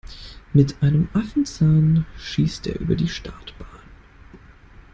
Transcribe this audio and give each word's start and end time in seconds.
Mit 0.51 0.81
einem 0.81 1.09
Affenzahn 1.13 2.07
schießt 2.17 2.65
er 2.65 2.79
über 2.79 2.95
die 2.95 3.07
Startbahn. 3.07 3.67